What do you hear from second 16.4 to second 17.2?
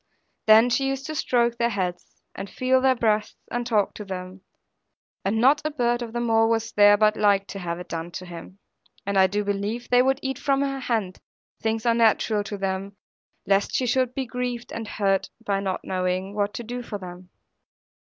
to do for